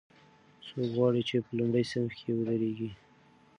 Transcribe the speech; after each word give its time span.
څوک 0.65 0.87
غواړي 0.97 1.21
چې 1.29 1.35
په 1.45 1.51
لومړي 1.57 1.83
صف 1.91 2.11
کې 2.19 2.29
ودریږي؟ 2.37 2.91